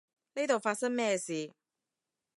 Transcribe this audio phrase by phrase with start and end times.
[0.33, 1.51] 呢度發生咩事？